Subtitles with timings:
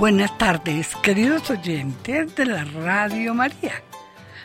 [0.00, 3.82] Buenas tardes, queridos oyentes de la Radio María.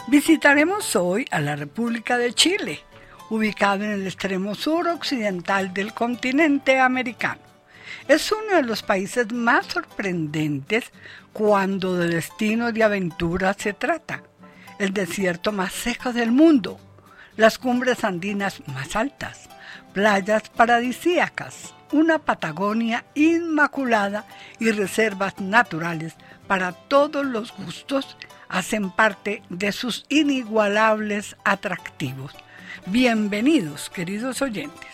[0.09, 2.81] Visitaremos hoy a la República de Chile,
[3.29, 7.39] ubicado en el extremo sur occidental del continente americano.
[8.09, 10.91] Es uno de los países más sorprendentes
[11.31, 14.23] cuando de destino de aventura se trata.
[14.77, 16.77] El desierto más seco del mundo,
[17.37, 19.47] las cumbres andinas más altas,
[19.93, 24.25] playas paradisíacas, una Patagonia inmaculada
[24.59, 26.15] y reservas naturales
[26.47, 28.17] para todos los gustos
[28.49, 32.33] hacen parte de sus inigualables atractivos.
[32.85, 34.91] Bienvenidos, queridos oyentes.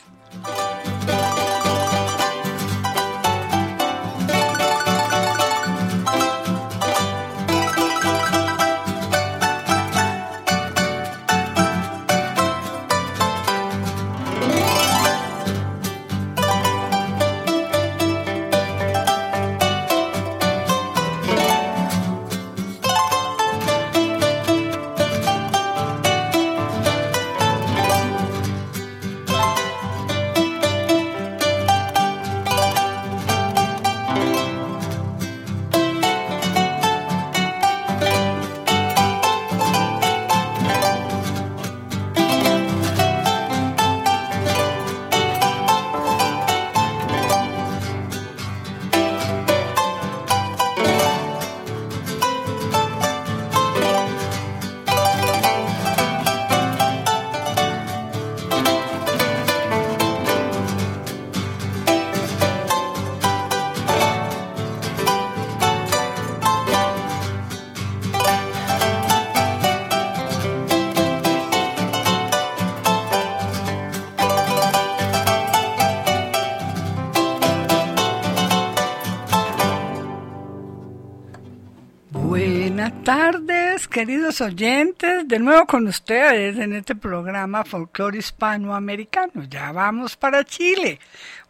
[84.01, 89.43] Queridos oyentes, de nuevo con ustedes en este programa Folclore Hispanoamericano.
[89.47, 90.99] Ya vamos para Chile.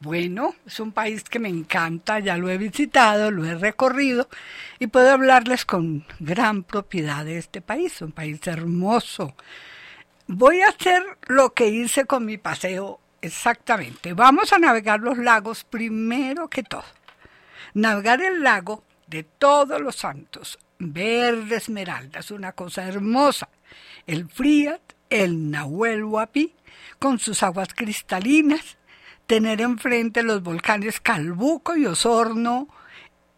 [0.01, 4.27] Bueno, es un país que me encanta, ya lo he visitado, lo he recorrido
[4.79, 9.33] y puedo hablarles con gran propiedad de este país, un país hermoso.
[10.27, 14.11] Voy a hacer lo que hice con mi paseo exactamente.
[14.11, 16.83] Vamos a navegar los lagos primero que todo.
[17.75, 23.49] Navegar el lago de todos los santos verde esmeralda, es una cosa hermosa.
[24.07, 26.55] El Friat, el Nahuel Huapi,
[26.99, 28.77] con sus aguas cristalinas,
[29.27, 32.67] tener enfrente los volcanes Calbuco y Osorno,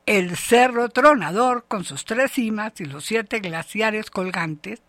[0.05, 4.81] el Cerro Tronador con sus tres cimas y los siete glaciares colgantes,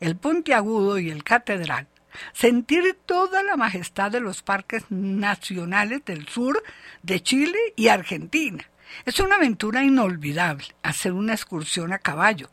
[0.00, 1.88] el Puntiagudo y el Catedral,
[2.32, 6.62] sentir toda la majestad de los parques nacionales del sur
[7.02, 8.68] de Chile y Argentina,
[9.04, 12.50] es una aventura inolvidable hacer una excursión a caballo,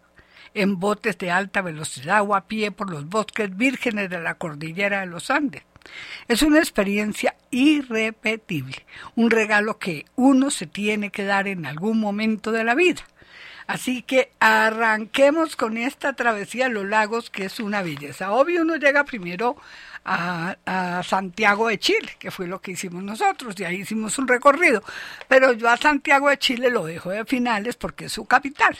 [0.54, 5.02] en botes de alta velocidad o a pie por los bosques vírgenes de la cordillera
[5.02, 5.64] de los Andes.
[6.28, 8.86] Es una experiencia irrepetible,
[9.16, 13.02] un regalo que uno se tiene que dar en algún momento de la vida.
[13.68, 18.32] Así que arranquemos con esta travesía a los lagos, que es una belleza.
[18.32, 19.58] Obvio, uno llega primero
[20.06, 24.84] a, Santiago de Chile, que fue lo que hicimos nosotros, y ahí hicimos un recorrido.
[25.28, 28.78] Pero yo a Santiago de Chile lo dejo de finales porque es su capital.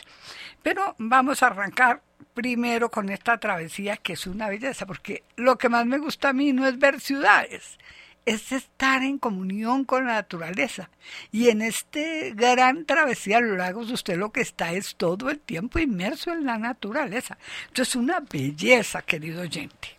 [0.62, 2.02] Pero vamos a arrancar
[2.34, 6.32] primero con esta travesía que es una belleza, porque lo que más me gusta a
[6.32, 7.78] mí no es ver ciudades,
[8.24, 10.90] es estar en comunión con la naturaleza.
[11.32, 15.38] Y en este gran travesía a los lagos usted lo que está es todo el
[15.40, 17.38] tiempo inmerso en la naturaleza.
[17.68, 19.95] Entonces, una belleza, querido oyente.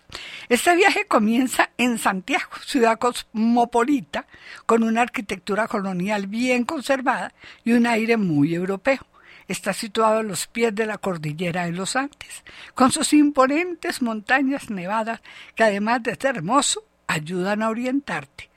[0.49, 4.25] Este viaje comienza en Santiago, ciudad cosmopolita,
[4.65, 7.33] con una arquitectura colonial bien conservada
[7.65, 9.05] y un aire muy europeo.
[9.47, 12.43] Está situado a los pies de la cordillera de los Andes,
[12.75, 15.21] con sus imponentes montañas nevadas
[15.55, 18.49] que además de ser hermoso, ayudan a orientarte.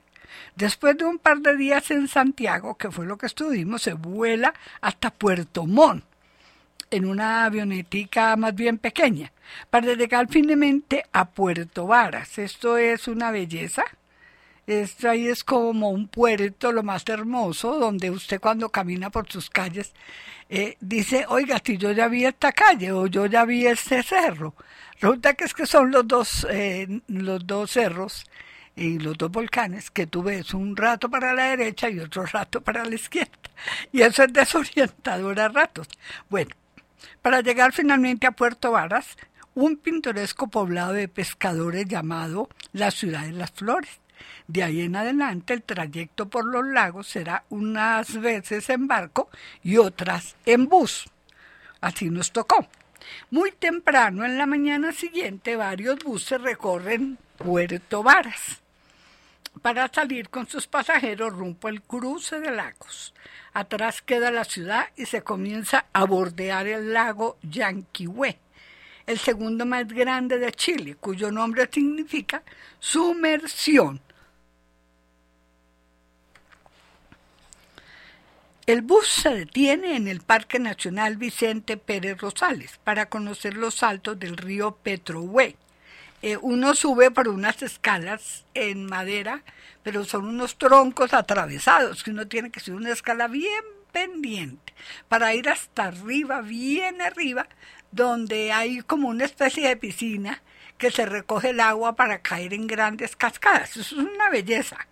[0.56, 4.52] Después de un par de días en Santiago, que fue lo que estuvimos, se vuela
[4.80, 6.04] hasta Puerto Montt,
[6.90, 9.32] en una avionetica más bien pequeña,
[9.70, 12.38] para llegar finalmente a Puerto Varas.
[12.38, 13.84] Esto es una belleza.
[14.66, 19.50] Esto ahí es como un puerto, lo más hermoso, donde usted cuando camina por sus
[19.50, 19.92] calles
[20.48, 24.54] eh, dice, oiga, si yo ya vi esta calle o yo ya vi este cerro.
[25.00, 28.24] Resulta que es que son los dos, eh, los dos cerros
[28.76, 32.60] y los dos volcanes que tú ves un rato para la derecha y otro rato
[32.60, 33.30] para la izquierda.
[33.92, 35.88] Y eso es desorientador a ratos.
[36.28, 36.50] Bueno,
[37.22, 39.16] para llegar finalmente a Puerto Varas,
[39.54, 44.00] un pintoresco poblado de pescadores llamado la Ciudad de las Flores.
[44.46, 49.30] De ahí en adelante el trayecto por los lagos será unas veces en barco
[49.62, 51.08] y otras en bus.
[51.80, 52.68] Así nos tocó.
[53.30, 58.60] Muy temprano en la mañana siguiente varios buses recorren Puerto Varas
[59.62, 63.14] para salir con sus pasajeros rumbo al cruce de lagos.
[63.52, 68.38] Atrás queda la ciudad y se comienza a bordear el lago Yanquihue,
[69.06, 72.42] el segundo más grande de Chile, cuyo nombre significa
[72.78, 74.00] sumersión.
[78.66, 84.16] El bus se detiene en el Parque Nacional Vicente Pérez Rosales para conocer los saltos
[84.16, 85.56] del río Petrohue.
[86.22, 89.42] Eh, uno sube por unas escalas en madera,
[89.82, 94.74] pero son unos troncos atravesados, que uno tiene que subir una escala bien pendiente
[95.08, 97.48] para ir hasta arriba, bien arriba,
[97.90, 100.42] donde hay como una especie de piscina
[100.78, 103.70] que se recoge el agua para caer en grandes cascadas.
[103.70, 104.88] Eso es una belleza.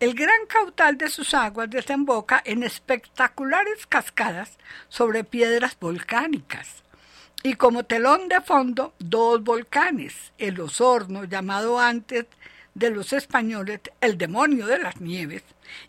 [0.00, 4.58] El gran caudal de sus aguas desemboca en espectaculares cascadas
[4.88, 6.83] sobre piedras volcánicas.
[7.46, 12.24] Y como telón de fondo, dos volcanes, el Osorno, llamado antes
[12.74, 15.42] de los españoles el demonio de las nieves,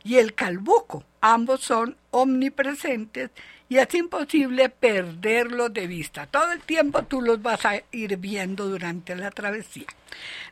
[0.04, 1.06] y el Calbuco.
[1.22, 3.30] Ambos son omnipresentes
[3.70, 6.28] y es imposible perderlos de vista.
[6.28, 9.88] Todo el tiempo tú los vas a ir viendo durante la travesía.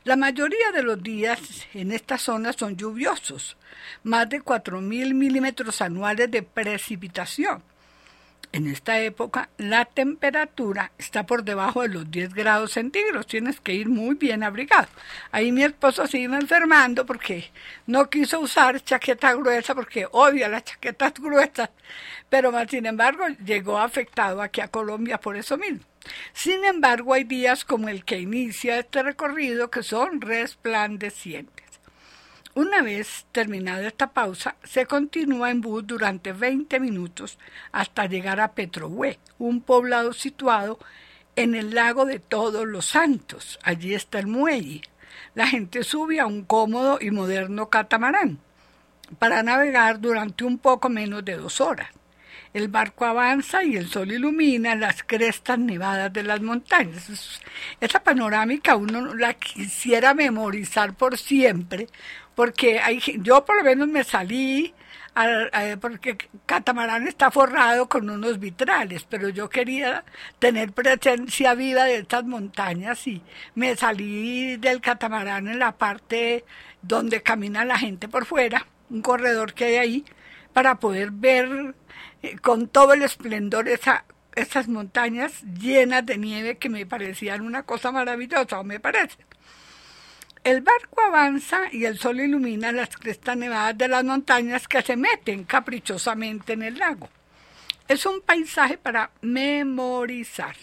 [0.04, 1.38] La mayoría de los días
[1.74, 3.58] en esta zona son lluviosos,
[4.04, 7.62] más de 4.000 milímetros anuales de precipitación
[8.54, 13.26] en esta época la temperatura está por debajo de los 10 grados centígrados.
[13.26, 14.86] Tienes que ir muy bien abrigado.
[15.32, 17.50] Ahí mi esposo se iba enfermando porque
[17.88, 21.70] no quiso usar chaqueta gruesa porque odia las chaquetas gruesas.
[22.28, 25.80] Pero más sin embargo llegó afectado aquí a Colombia por eso mismo.
[26.32, 31.63] Sin embargo, hay días como el que inicia este recorrido que son resplandecientes.
[32.56, 37.36] Una vez terminada esta pausa, se continúa en bus durante 20 minutos
[37.72, 40.78] hasta llegar a Petrohue, un poblado situado
[41.34, 43.58] en el lago de Todos los Santos.
[43.64, 44.82] Allí está el muelle.
[45.34, 48.38] La gente sube a un cómodo y moderno catamarán
[49.18, 51.88] para navegar durante un poco menos de dos horas.
[52.52, 57.40] El barco avanza y el sol ilumina las crestas nevadas de las montañas.
[57.80, 61.88] Esa panorámica uno la quisiera memorizar por siempre,
[62.34, 64.74] porque hay, yo por lo menos me salí
[65.80, 70.04] porque Catamarán está forrado con unos vitrales, pero yo quería
[70.38, 73.22] tener presencia viva de estas montañas y
[73.54, 76.44] me salí del catamarán en la parte
[76.82, 80.04] donde camina la gente por fuera, un corredor que hay ahí,
[80.52, 81.74] para poder ver
[82.22, 84.04] eh, con todo el esplendor esa,
[84.34, 89.18] esas montañas llenas de nieve que me parecían una cosa maravillosa, o me parece.
[90.44, 94.94] El barco avanza y el sol ilumina las crestas nevadas de las montañas que se
[94.94, 97.08] meten caprichosamente en el lago.
[97.88, 100.54] Es un paisaje para memorizar.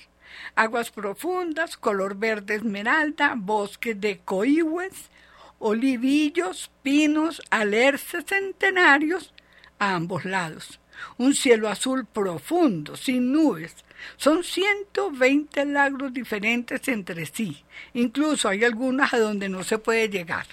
[0.53, 5.09] Aguas profundas, color verde esmeralda, bosques de coihues,
[5.57, 9.33] olivillos, pinos, alerces centenarios
[9.79, 10.80] a ambos lados.
[11.17, 13.75] Un cielo azul profundo, sin nubes,
[14.17, 17.63] son 120 lagos diferentes entre sí.
[17.93, 20.45] Incluso hay algunas a donde no se puede llegar.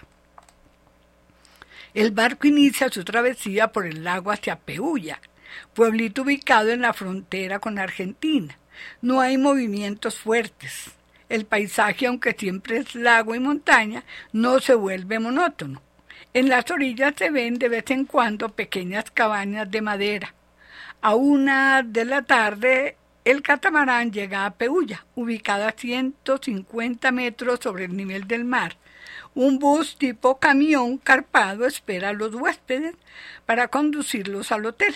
[1.95, 5.21] El barco inicia su travesía por el lago hacia Peulla,
[5.75, 8.59] pueblito ubicado en la frontera con Argentina.
[9.01, 10.93] No hay movimientos fuertes.
[11.29, 15.83] El paisaje, aunque siempre es lago y montaña, no se vuelve monótono.
[16.35, 20.35] En las orillas se ven de vez en cuando pequeñas cabañas de madera.
[21.01, 27.85] A una de la tarde el catamarán llega a Peulla, ubicada a 150 metros sobre
[27.85, 28.77] el nivel del mar.
[29.35, 32.97] Un bus tipo camión carpado espera a los huéspedes
[33.47, 34.93] para conducirlos al hotel.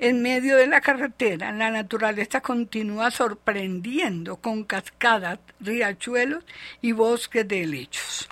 [0.00, 6.44] En medio de la carretera, la naturaleza continúa sorprendiendo con cascadas, riachuelos
[6.82, 8.28] y bosques de helechos.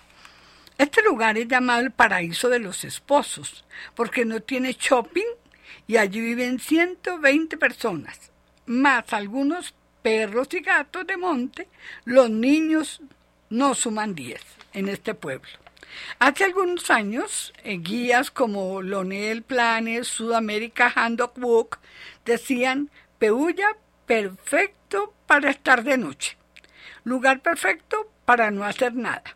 [0.76, 5.26] Este lugar es llamado el paraíso de los esposos, porque no tiene shopping
[5.86, 8.30] y allí viven 120 personas,
[8.66, 11.68] más algunos perros y gatos de monte,
[12.04, 13.00] los niños
[13.50, 14.40] no suman 10
[14.72, 15.50] en este pueblo.
[16.18, 21.78] Hace algunos años, eh, guías como Lonel Planes, Sudamérica Handbook
[22.24, 23.76] decían Peulla
[24.06, 26.36] perfecto para estar de noche,
[27.04, 29.35] lugar perfecto para no hacer nada.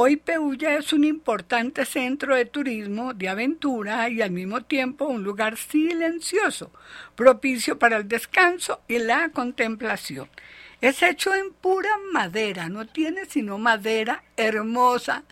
[0.00, 5.24] Hoy Peulla es un importante centro de turismo, de aventura y al mismo tiempo un
[5.24, 6.70] lugar silencioso,
[7.16, 10.30] propicio para el descanso y la contemplación.
[10.80, 15.24] Es hecho en pura madera, no tiene sino madera hermosa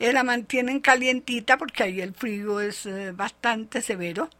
[0.00, 4.30] eh, la mantienen calientita porque ahí el frío es eh, bastante severo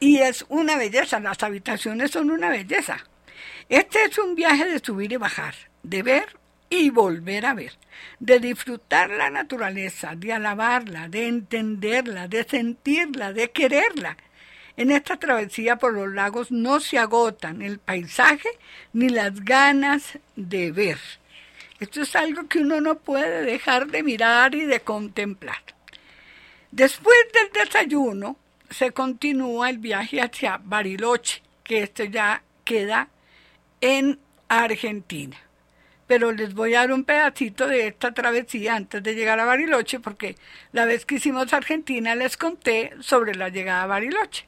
[0.00, 3.06] y es una belleza, las habitaciones son una belleza.
[3.68, 6.41] Este es un viaje de subir y bajar, de ver
[6.72, 7.74] y volver a ver,
[8.18, 14.16] de disfrutar la naturaleza, de alabarla, de entenderla, de sentirla, de quererla.
[14.78, 18.48] En esta travesía por los lagos no se agotan el paisaje
[18.94, 20.98] ni las ganas de ver.
[21.78, 25.62] Esto es algo que uno no puede dejar de mirar y de contemplar.
[26.70, 28.38] Después del desayuno
[28.70, 33.10] se continúa el viaje hacia Bariloche, que esto ya queda
[33.82, 35.36] en Argentina
[36.12, 39.98] pero les voy a dar un pedacito de esta travesía antes de llegar a Bariloche,
[39.98, 40.36] porque
[40.70, 44.46] la vez que hicimos Argentina les conté sobre la llegada a Bariloche.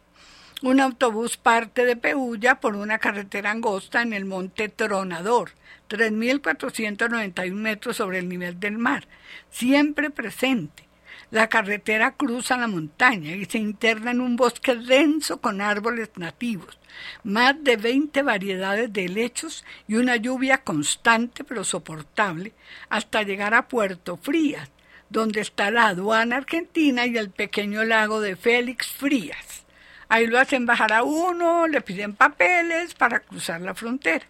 [0.61, 5.53] Un autobús parte de Peulla por una carretera angosta en el monte Tronador,
[5.89, 9.09] 3.491 metros sobre el nivel del mar,
[9.51, 10.87] siempre presente.
[11.31, 16.79] La carretera cruza la montaña y se interna en un bosque denso con árboles nativos,
[17.23, 22.53] más de 20 variedades de helechos y una lluvia constante pero soportable
[22.89, 24.71] hasta llegar a Puerto Frías,
[25.11, 29.65] donde está la aduana argentina y el pequeño lago de Félix Frías.
[30.09, 34.27] Ahí lo hacen bajar a uno, le piden papeles para cruzar la frontera.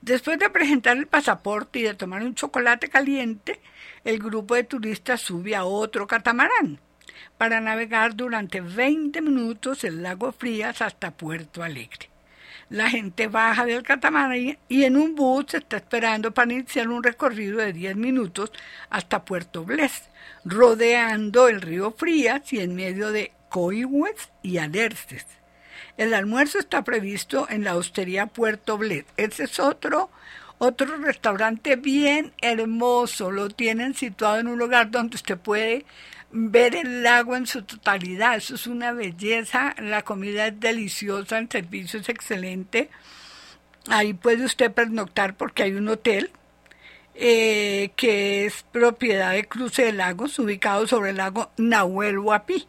[0.00, 3.60] Después de presentar el pasaporte y de tomar un chocolate caliente,
[4.04, 6.80] el grupo de turistas sube a otro catamarán
[7.38, 12.10] para navegar durante 20 minutos el lago Frías hasta Puerto Alegre.
[12.70, 17.02] La gente baja del catamarán y en un bus se está esperando para iniciar un
[17.02, 18.50] recorrido de 10 minutos
[18.88, 20.04] hasta Puerto Bles,
[20.44, 25.26] rodeando el río Frías y en medio de Coihues y Alerces.
[25.98, 29.04] El almuerzo está previsto en la hostería Puerto Bles.
[29.18, 30.10] Ese es otro
[30.64, 35.84] otro restaurante bien hermoso, lo tienen situado en un lugar donde usted puede
[36.30, 38.36] ver el lago en su totalidad.
[38.36, 42.90] Eso es una belleza, la comida es deliciosa, el servicio es excelente.
[43.88, 46.30] Ahí puede usted pernoctar porque hay un hotel
[47.16, 52.68] eh, que es propiedad de Cruce de Lagos, ubicado sobre el lago Nahuel Huapi.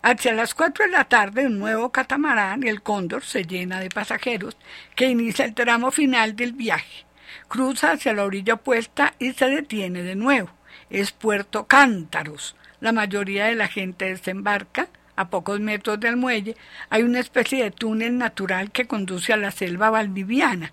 [0.00, 4.56] Hacia las 4 de la tarde, un nuevo catamarán, el Cóndor, se llena de pasajeros
[4.96, 7.09] que inicia el tramo final del viaje
[7.50, 10.50] cruza hacia la orilla opuesta y se detiene de nuevo.
[10.88, 12.54] Es Puerto Cántaros.
[12.80, 16.56] La mayoría de la gente desembarca a pocos metros del muelle.
[16.90, 20.72] Hay una especie de túnel natural que conduce a la selva valdiviana.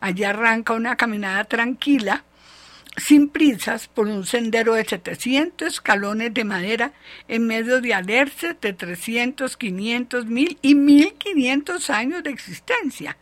[0.00, 2.24] Allí arranca una caminada tranquila,
[2.98, 6.92] sin prisas, por un sendero de 700 escalones de madera
[7.28, 13.16] en medio de alerces de 300, 500, 1000 y 1500 años de existencia.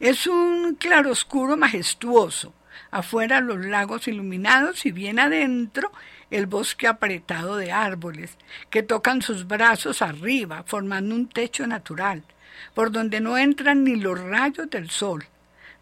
[0.00, 2.54] Es un claroscuro majestuoso.
[2.90, 5.92] Afuera los lagos iluminados y bien adentro
[6.30, 8.38] el bosque apretado de árboles
[8.70, 12.24] que tocan sus brazos arriba, formando un techo natural,
[12.72, 15.26] por donde no entran ni los rayos del sol.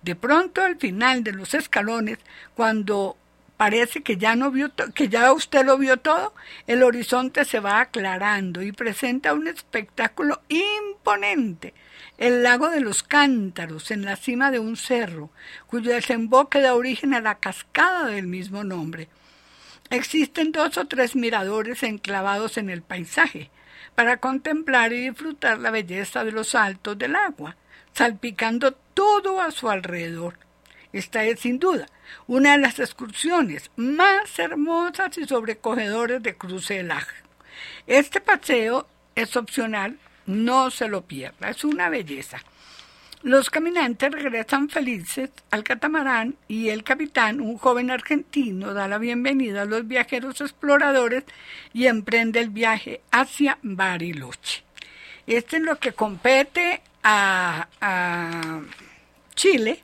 [0.03, 2.19] De pronto, al final de los escalones,
[2.57, 3.17] cuando
[3.57, 6.35] parece que ya no vio que ya usted lo vio todo,
[6.67, 11.73] el horizonte se va aclarando y presenta un espectáculo imponente
[12.19, 15.31] el lago de los Cántaros, en la cima de un cerro,
[15.69, 19.09] cuyo desemboque da origen a la cascada del mismo nombre.
[19.89, 23.51] Existen dos o tres miradores enclavados en el paisaje,
[23.95, 27.57] para contemplar y disfrutar la belleza de los altos del agua,
[27.95, 30.39] salpicando todo a su alrededor.
[30.93, 31.87] Esta es sin duda
[32.27, 37.07] una de las excursiones más hermosas y sobrecogedoras de Cruce del Lago.
[37.87, 39.99] Este paseo es opcional
[40.29, 42.39] no se lo pierda, es una belleza.
[43.23, 49.63] Los caminantes regresan felices al catamarán y el capitán, un joven argentino, da la bienvenida
[49.63, 51.25] a los viajeros exploradores
[51.73, 54.63] y emprende el viaje hacia Bariloche.
[55.27, 57.67] Este es lo que compete a,
[59.35, 59.83] Chile,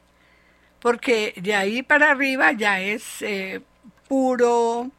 [0.81, 3.61] porque de ahí para arriba ya es eh,
[4.09, 4.91] puro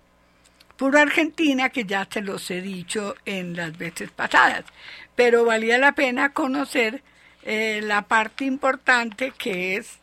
[0.78, 4.66] puro Argentina, que ya se los he dicho en las veces pasadas
[5.16, 7.02] pero valía la pena conocer
[7.44, 10.00] eh, la parte importante que es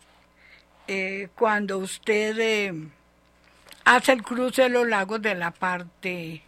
[0.89, 2.89] eh, cuando usted eh,
[3.85, 6.43] hace el cruce de los lagos de la parte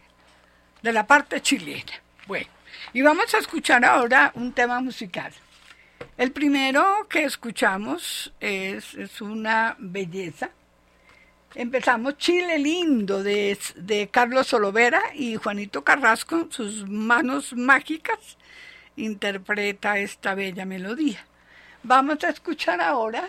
[0.83, 1.93] de la parte chilena.
[2.27, 2.47] Bueno,
[2.93, 5.33] y vamos a escuchar ahora un tema musical.
[6.17, 10.51] El primero que escuchamos es, es una belleza.
[11.55, 18.37] Empezamos Chile Lindo de, de Carlos Olovera y Juanito Carrasco, sus manos mágicas
[18.97, 21.25] interpreta esta bella melodía.
[21.83, 23.29] Vamos a escuchar ahora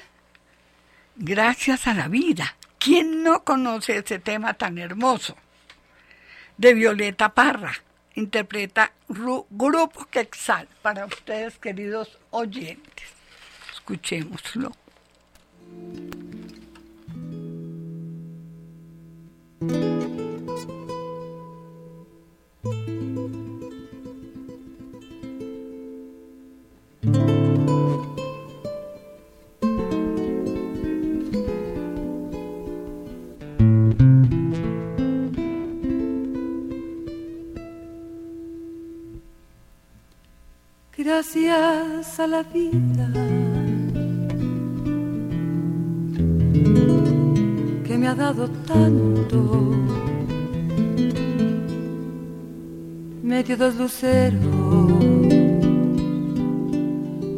[1.17, 2.57] Gracias a la vida.
[2.77, 5.38] ¿Quién no conoce ese tema tan hermoso?
[6.57, 7.74] de Violeta Parra.
[8.15, 13.07] Interpreta Grupo Quexal para ustedes, queridos oyentes.
[13.74, 14.72] Escuchémoslo.
[41.17, 43.10] Gracias a la vida
[47.86, 49.39] que me ha dado tanto.
[53.24, 54.43] Medio dos luceros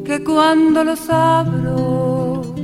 [0.04, 2.56] que cuando los abro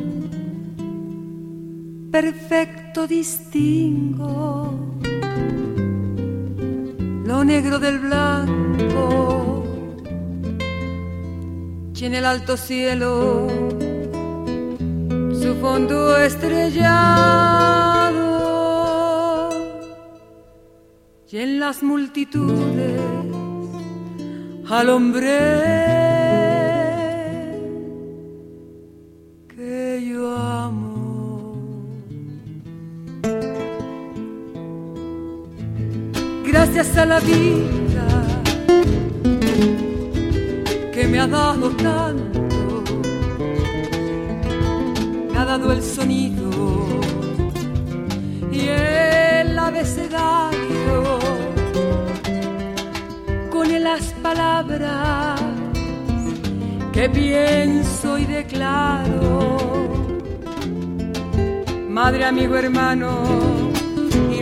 [2.09, 4.73] perfecto distingo
[7.23, 9.32] lo negro del blanco
[12.05, 13.47] en el alto cielo
[15.41, 16.69] su fondo estrellado
[21.31, 23.01] y en las multitudes
[24.69, 25.39] al hombre
[29.55, 31.55] que yo amo.
[36.43, 37.72] Gracias a la vida
[41.13, 42.83] me ha dado tanto,
[45.31, 46.49] me ha dado el sonido
[48.51, 51.19] y el abecedario
[53.51, 55.39] con las palabras
[56.91, 59.91] que pienso y declaro.
[61.89, 63.11] Madre, amigo, hermano,
[64.31, 64.41] y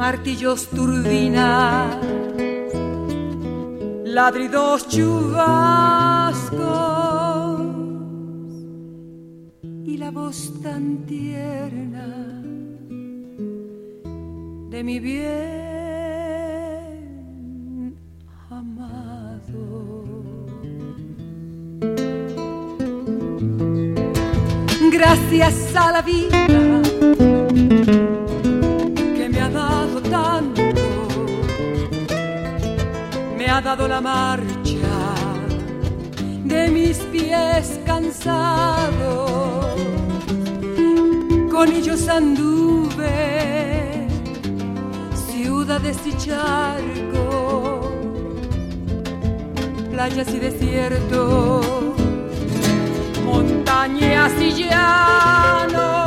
[0.00, 1.94] martillos, turbinas,
[4.06, 6.56] ladridos, chubascos
[9.84, 12.06] y la voz tan tierna
[14.70, 15.20] de mi bien
[18.48, 20.04] amado.
[24.90, 26.69] Gracias a la vida
[33.62, 35.14] dado la marcha
[36.44, 39.30] de mis pies cansados.
[41.50, 44.08] Con ellos anduve
[45.30, 47.86] ciudades y charcos,
[49.90, 51.66] playas y desiertos,
[53.24, 55.99] montañas y llanos,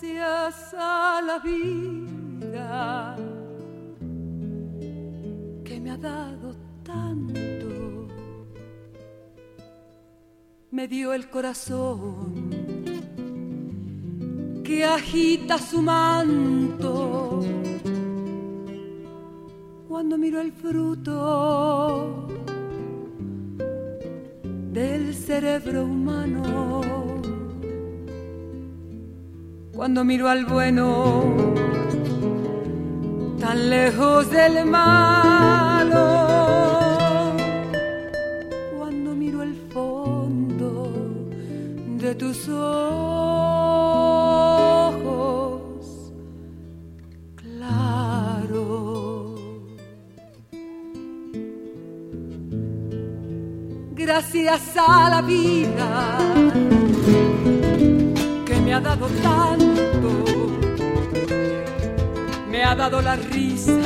[0.00, 3.16] gracias a la vida
[5.64, 8.08] que me ha dado tanto.
[10.70, 12.50] Me dio el corazón
[14.64, 17.40] que agita su manto
[19.86, 22.26] cuando miro el fruto
[24.72, 26.89] del cerebro humano
[29.80, 31.24] cuando miro al bueno
[33.40, 36.04] tan lejos del malo,
[38.76, 40.92] cuando miro el fondo
[41.96, 42.82] de tus ojos
[47.36, 49.36] claro.
[53.94, 56.18] Gracias a la vida
[58.70, 59.69] me ha dado tanto,
[62.48, 63.80] me ha dado la risa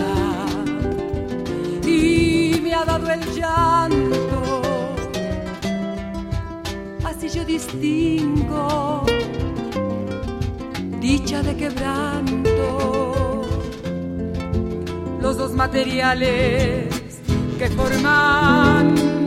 [1.87, 4.62] y me ha dado el llanto.
[7.05, 9.05] Así yo distingo
[11.05, 13.42] dicha de quebranto.
[15.20, 16.88] Los dos materiales
[17.59, 19.24] que forman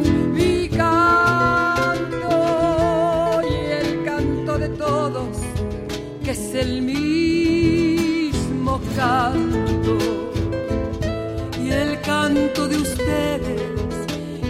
[6.58, 8.39] el mismo
[8.96, 9.98] canto.
[11.62, 13.62] Y el canto de ustedes,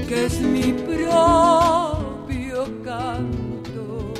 [0.08, 4.14] que es mi propio canto.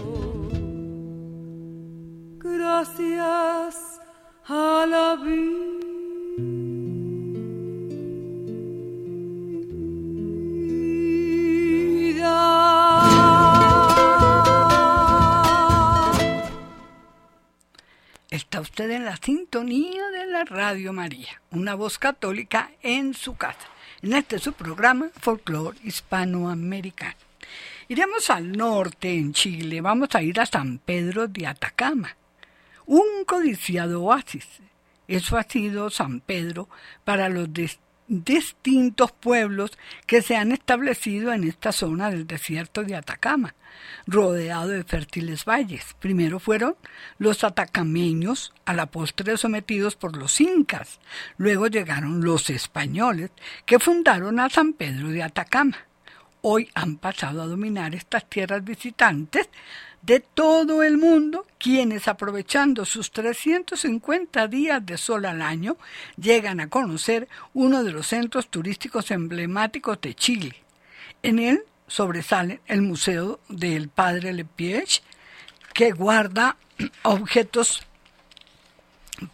[2.40, 4.02] Gracias
[4.48, 5.67] a la vida.
[18.78, 23.68] Usted en la sintonía de la Radio María, una voz católica en su casa.
[24.04, 27.16] En este su programa, Folklore Hispanoamericano.
[27.88, 29.82] Iremos al norte, en Chile.
[29.82, 32.16] Vamos a ir a San Pedro de Atacama,
[32.86, 34.46] un codiciado oasis.
[35.08, 36.70] Eso ha sido San Pedro
[37.04, 39.72] para los dis- distintos pueblos
[40.06, 43.56] que se han establecido en esta zona del desierto de Atacama,
[44.06, 45.96] rodeado de fértiles valles.
[46.00, 46.76] Primero fueron
[47.18, 51.00] los atacameños, a la postre sometidos por los incas.
[51.38, 53.32] Luego llegaron los españoles,
[53.66, 55.78] que fundaron a San Pedro de Atacama.
[56.42, 59.50] Hoy han pasado a dominar estas tierras visitantes
[60.08, 65.76] de todo el mundo, quienes aprovechando sus 350 días de sol al año,
[66.16, 70.56] llegan a conocer uno de los centros turísticos emblemáticos de Chile.
[71.24, 75.04] En él sobresale el Museo del Padre Lepiech,
[75.74, 76.56] que guarda
[77.04, 77.86] objetos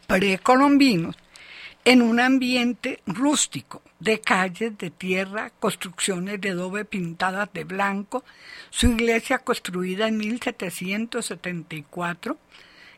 [0.07, 1.15] precolombinos
[1.85, 8.23] en un ambiente rústico, de calles de tierra, construcciones de adobe pintadas de blanco,
[8.69, 12.37] su iglesia construida en 1774,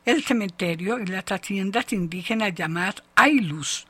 [0.04, 3.86] el cementerio y las haciendas indígenas llamadas Ailus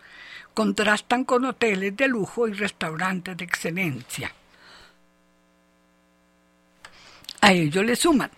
[0.55, 4.33] contrastan con hoteles de lujo y restaurantes de excelencia.
[7.43, 8.31] A ello le suman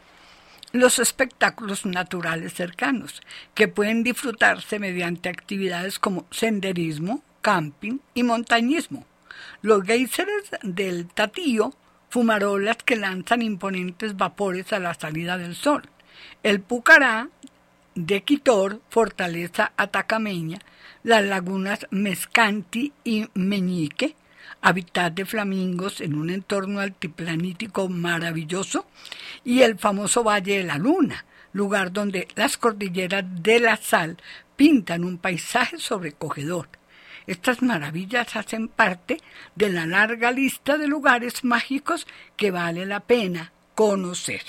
[0.73, 3.23] los espectáculos naturales cercanos,
[3.55, 9.07] que pueden disfrutarse mediante actividades como senderismo, camping y montañismo.
[9.63, 11.75] Los geysers del Tatío,
[12.11, 15.83] fumarolas que lanzan imponentes vapores a la salida del sol.
[16.43, 17.29] El Pucará
[17.95, 20.59] de Quitor, fortaleza atacameña,
[21.03, 24.15] las lagunas Mescanti y Meñique,
[24.61, 28.87] hábitat de flamingos en un entorno altiplanítico maravilloso,
[29.45, 34.19] y el famoso Valle de la Luna, lugar donde las cordilleras de la sal
[34.57, 36.69] pintan un paisaje sobrecogedor.
[37.27, 39.21] Estas maravillas hacen parte
[39.55, 44.43] de la larga lista de lugares mágicos que vale la pena conocer.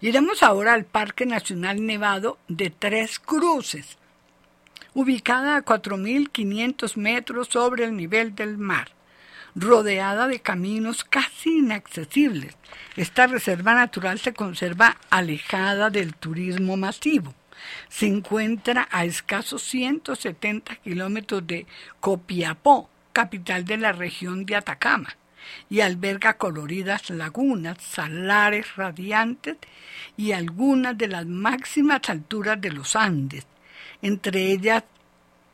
[0.00, 3.98] Iremos ahora al Parque Nacional Nevado de Tres Cruces,
[4.96, 8.88] ubicada a 4.500 metros sobre el nivel del mar,
[9.54, 12.56] rodeada de caminos casi inaccesibles.
[12.96, 17.34] Esta reserva natural se conserva alejada del turismo masivo.
[17.90, 21.66] Se encuentra a escasos 170 kilómetros de
[22.00, 25.14] Copiapó, capital de la región de Atacama,
[25.68, 29.58] y alberga coloridas lagunas, salares radiantes
[30.16, 33.46] y algunas de las máximas alturas de los Andes,
[34.06, 34.84] entre ellas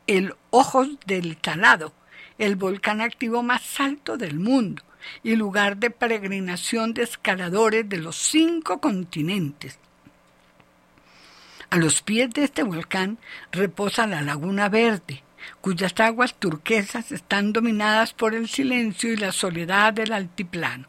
[0.05, 1.91] el Ojos del Talado,
[2.37, 4.83] el volcán activo más alto del mundo
[5.23, 9.79] y lugar de peregrinación de escaladores de los cinco continentes.
[11.71, 13.17] A los pies de este volcán
[13.51, 15.23] reposa la Laguna Verde,
[15.59, 20.87] cuyas aguas turquesas están dominadas por el silencio y la soledad del altiplano.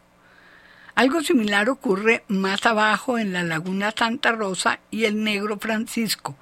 [0.95, 6.37] Algo similar ocurre más abajo en la Laguna Santa Rosa y el Negro Francisco,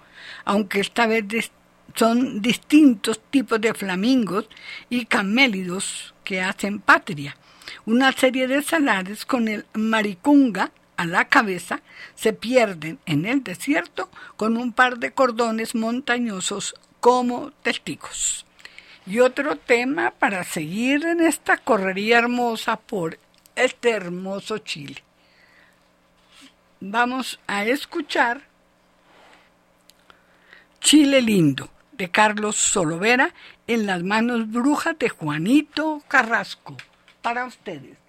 [0.45, 1.51] aunque esta vez
[1.95, 4.49] son distintos tipos de flamingos
[4.89, 7.37] y camélidos que hacen patria.
[7.85, 11.81] Una serie de salares con el maricunga a la cabeza
[12.15, 18.47] se pierden en el desierto con un par de cordones montañosos como testigos.
[19.07, 23.19] Y otro tema para seguir en esta correría hermosa por
[23.57, 25.03] este hermoso Chile.
[26.81, 28.52] Vamos a escuchar
[30.93, 33.33] Chile lindo de Carlos Solovera
[33.67, 36.77] en las manos brujas de Juanito Carrasco.
[37.23, 38.02] Para ustedes.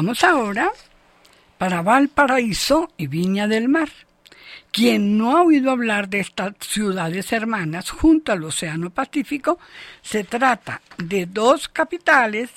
[0.00, 0.72] Vamos ahora
[1.58, 3.90] para Valparaíso y Viña del Mar.
[4.72, 9.58] Quien no ha oído hablar de estas ciudades hermanas junto al Océano Pacífico,
[10.00, 12.48] se trata de dos capitales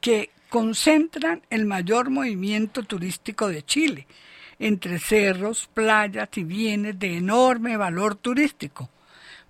[0.00, 4.06] que concentran el mayor movimiento turístico de Chile,
[4.60, 8.90] entre cerros, playas y bienes de enorme valor turístico.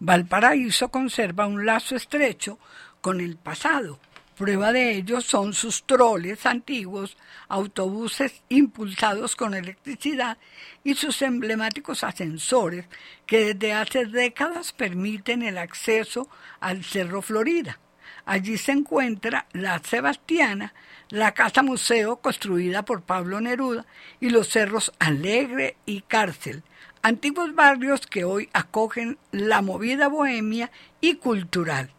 [0.00, 2.58] Valparaíso conserva un lazo estrecho
[3.02, 3.98] con el pasado.
[4.36, 7.18] Prueba de ello son sus troles antiguos,
[7.48, 10.38] autobuses impulsados con electricidad
[10.82, 12.86] y sus emblemáticos ascensores
[13.26, 16.28] que desde hace décadas permiten el acceso
[16.60, 17.78] al Cerro Florida.
[18.24, 20.72] Allí se encuentra la Sebastiana,
[21.10, 23.84] la casa museo construida por Pablo Neruda
[24.18, 26.62] y los cerros Alegre y Cárcel,
[27.02, 30.70] antiguos barrios que hoy acogen la movida bohemia
[31.02, 31.90] y cultural.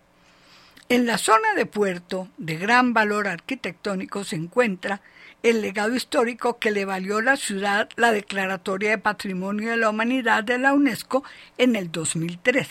[0.90, 5.02] En la zona de puerto, de gran valor arquitectónico, se encuentra
[5.42, 10.44] el legado histórico que le valió la ciudad la Declaratoria de Patrimonio de la Humanidad
[10.44, 11.24] de la UNESCO
[11.58, 12.68] en el 2003.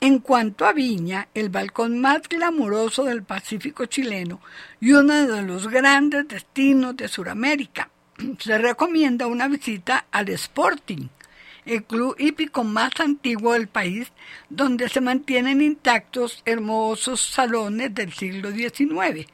[0.00, 4.40] En cuanto a Viña, el balcón más glamuroso del Pacífico chileno
[4.78, 7.88] y uno de los grandes destinos de Sudamérica,
[8.38, 11.08] se recomienda una visita al Sporting,
[11.66, 14.12] el club hípico más antiguo del país,
[14.48, 19.26] donde se mantienen intactos hermosos salones del siglo XIX.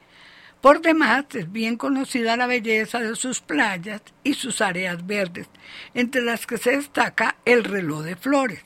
[0.62, 5.49] Por demás, es bien conocida la belleza de sus playas y sus áreas verdes,
[5.92, 8.62] entre las que se destaca el reloj de flores.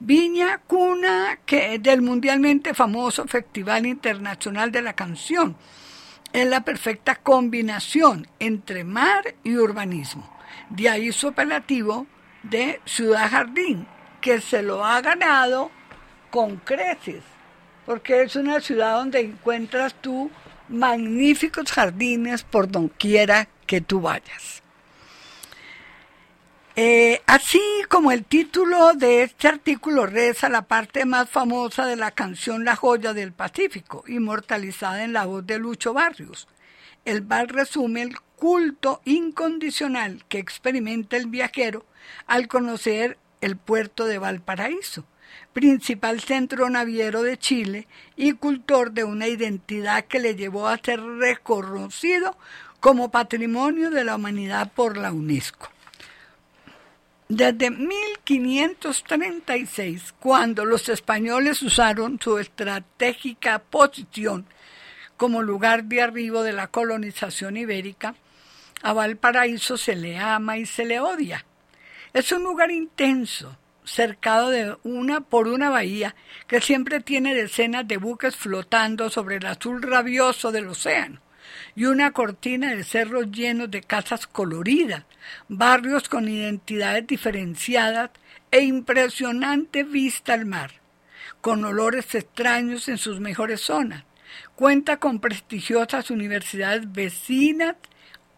[0.00, 5.56] Viña, cuna que del mundialmente famoso Festival Internacional de la Canción.
[6.32, 10.28] Es la perfecta combinación entre mar y urbanismo.
[10.70, 12.06] De ahí su apelativo
[12.44, 13.86] de Ciudad Jardín,
[14.20, 15.70] que se lo ha ganado
[16.30, 17.22] con creces,
[17.86, 20.30] porque es una ciudad donde encuentras tú
[20.68, 24.62] magníficos jardines por donquiera que tú vayas.
[26.76, 32.10] Eh, así como el título de este artículo reza la parte más famosa de la
[32.10, 36.48] canción La joya del Pacífico, inmortalizada en la voz de Lucho Barrios.
[37.04, 41.86] El bar resume el culto incondicional que experimenta el viajero
[42.26, 45.06] al conocer el puerto de Valparaíso,
[45.54, 51.00] principal centro naviero de Chile y cultor de una identidad que le llevó a ser
[51.00, 52.36] reconocido
[52.80, 55.70] como Patrimonio de la Humanidad por la UNESCO.
[57.30, 64.44] Desde 1536, cuando los españoles usaron su estratégica posición
[65.16, 68.14] como lugar de arribo de la colonización ibérica,
[68.84, 71.46] a Valparaíso se le ama y se le odia.
[72.12, 76.14] Es un lugar intenso, cercado de una por una bahía
[76.46, 81.22] que siempre tiene decenas de buques flotando sobre el azul rabioso del océano
[81.74, 85.04] y una cortina de cerros llenos de casas coloridas,
[85.48, 88.10] barrios con identidades diferenciadas
[88.50, 90.72] e impresionante vista al mar,
[91.40, 94.04] con olores extraños en sus mejores zonas.
[94.56, 97.76] Cuenta con prestigiosas universidades vecinas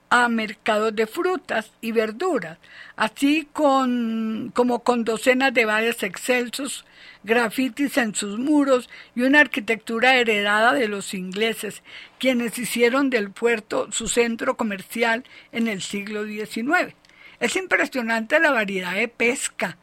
[0.08, 2.58] a mercados de frutas y verduras,
[2.96, 6.84] así con, como con docenas de bares excelsos,
[7.24, 11.82] grafitis en sus muros y una arquitectura heredada de los ingleses,
[12.18, 16.94] quienes hicieron del puerto su centro comercial en el siglo XIX.
[17.40, 19.76] Es impresionante la variedad de pesca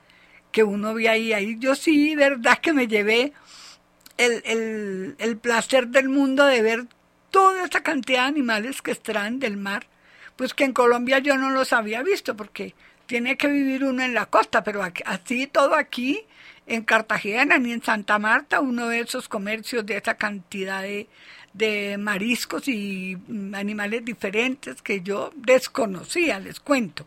[0.51, 1.33] que uno ve ahí.
[1.33, 1.57] ahí.
[1.59, 3.33] Yo sí, verdad que me llevé
[4.17, 6.85] el, el, el placer del mundo de ver
[7.29, 9.85] toda esta cantidad de animales que extraen del mar
[10.35, 14.13] pues que en Colombia yo no los había visto porque tiene que vivir uno en
[14.13, 16.25] la costa, pero así todo aquí,
[16.65, 21.07] en Cartagena ni en Santa Marta, uno de esos comercios de esa cantidad de,
[21.53, 23.17] de mariscos y
[23.53, 27.05] animales diferentes que yo desconocía, les cuento.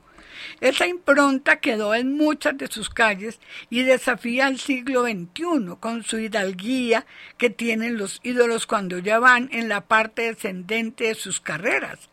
[0.60, 6.18] Esa impronta quedó en muchas de sus calles y desafía al siglo XXI con su
[6.18, 7.06] hidalguía
[7.38, 12.10] que tienen los ídolos cuando ya van en la parte descendente de sus carreras.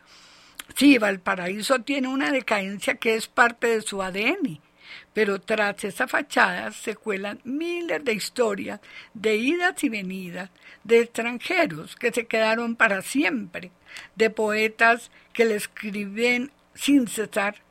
[0.75, 4.59] Sí, Valparaíso tiene una decadencia que es parte de su ADN,
[5.13, 8.79] pero tras esa fachada se cuelan miles de historias
[9.13, 10.49] de idas y venidas,
[10.83, 13.71] de extranjeros que se quedaron para siempre,
[14.15, 17.61] de poetas que le escriben sin cesar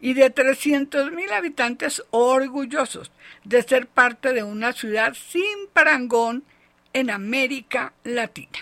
[0.00, 3.10] y de 300.000 habitantes orgullosos
[3.44, 6.44] de ser parte de una ciudad sin parangón
[6.92, 8.58] en América Latina.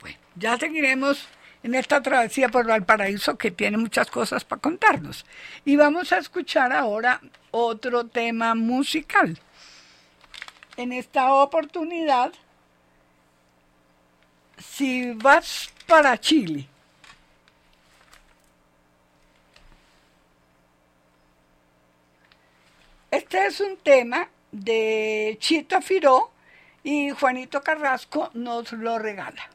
[0.00, 1.28] Bueno, ya seguiremos
[1.68, 5.26] en esta travesía por Valparaíso que tiene muchas cosas para contarnos.
[5.66, 9.38] Y vamos a escuchar ahora otro tema musical.
[10.78, 12.32] En esta oportunidad,
[14.56, 16.66] si vas para Chile,
[23.10, 26.30] Este es un tema de Chito Firó
[26.84, 29.48] y Juanito Carrasco nos lo regala.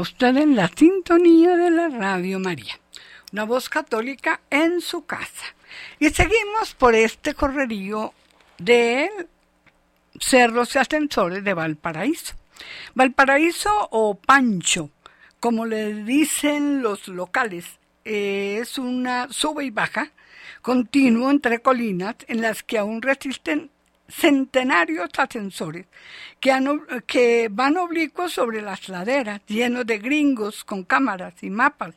[0.00, 2.78] Usted en la sintonía de la Radio María,
[3.32, 5.44] una voz católica en su casa.
[5.98, 8.12] Y seguimos por este correrío
[8.58, 9.10] de
[10.20, 12.34] cerros y ascensores de Valparaíso.
[12.94, 14.90] Valparaíso o Pancho,
[15.40, 20.10] como le dicen los locales, es una sube y baja
[20.62, 23.70] continuo entre colinas en las que aún resisten
[24.08, 25.86] centenarios ascensores
[26.40, 26.52] que,
[27.06, 31.94] que van oblicuos sobre las laderas, llenos de gringos con cámaras y mapas,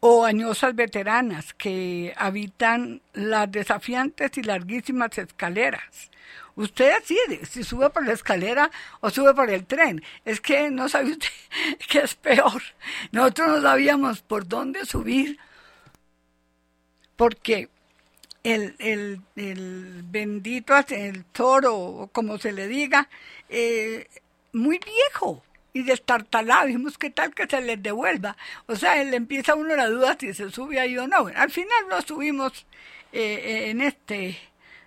[0.00, 6.10] o añosas veteranas que habitan las desafiantes y larguísimas escaleras.
[6.56, 8.70] Usted decide si sube por la escalera
[9.00, 10.02] o sube por el tren.
[10.24, 11.28] Es que no sabe usted
[11.88, 12.62] qué es peor.
[13.12, 15.38] Nosotros no sabíamos por dónde subir.
[17.16, 17.68] Porque
[18.44, 23.08] el, el, el bendito, el toro, o como se le diga,
[23.48, 24.06] eh,
[24.52, 25.42] muy viejo
[25.72, 26.66] y destartalado.
[26.66, 28.36] Dijimos, ¿qué tal que se les devuelva?
[28.66, 31.26] O sea, le empieza uno la duda si se sube ahí o no.
[31.34, 32.66] al final nos subimos
[33.12, 34.38] eh, en este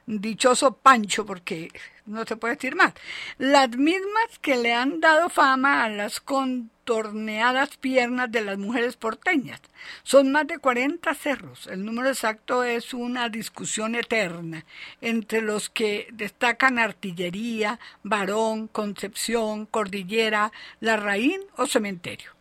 [0.08, 1.70] dichoso Pancho, porque
[2.06, 2.94] no se puede decir más.
[3.38, 9.62] Las mismas que le han dado fama a las contorneadas piernas de las mujeres porteñas.
[10.04, 11.68] Son más de 40 cerros.
[11.68, 14.66] El número exacto es una discusión eterna
[15.02, 22.32] entre los que destacan artillería, varón, concepción, cordillera, larraín o cementerio.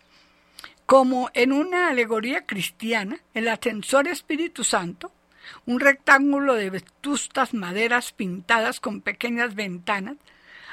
[0.86, 5.10] Como en una alegoría cristiana, el ascensor Espíritu Santo
[5.64, 10.16] un rectángulo de vetustas maderas pintadas con pequeñas ventanas,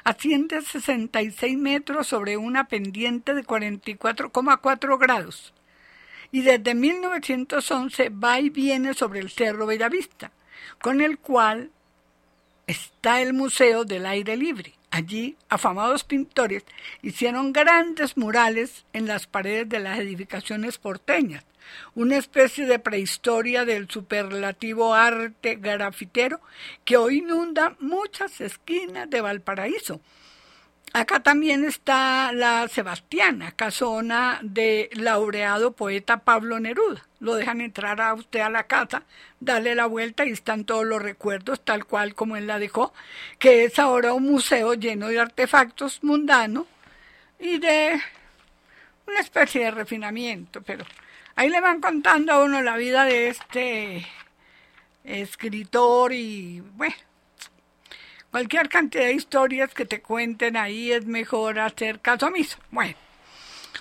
[0.04, 5.54] asciende 66 metros sobre una pendiente de 44,4 grados
[6.34, 10.32] y desde 1911 va y viene sobre el Cerro Bellavista,
[10.82, 11.70] con el cual
[12.66, 14.74] está el Museo del Aire Libre.
[14.90, 16.66] Allí, afamados pintores
[17.04, 21.46] hicieron grandes murales en las paredes de las edificaciones porteñas,
[21.96, 26.42] una especie de prehistoria del superlativo arte grafitero
[26.86, 30.02] que hoy inunda muchas esquinas de Valparaíso.
[30.96, 37.08] Acá también está la Sebastiana, casona de laureado poeta Pablo Neruda.
[37.20, 39.02] Lo dejan entrar a usted a la casa,
[39.40, 42.94] darle la vuelta y están todos los recuerdos tal cual como él la dejó,
[43.40, 46.68] que es ahora un museo lleno de artefactos mundanos
[47.40, 48.00] y de
[49.08, 50.86] una especie de refinamiento, pero
[51.36, 54.06] Ahí le van contando a uno la vida de este
[55.04, 56.94] escritor y, bueno,
[58.30, 62.60] cualquier cantidad de historias que te cuenten ahí es mejor hacer caso omiso.
[62.70, 62.96] Bueno,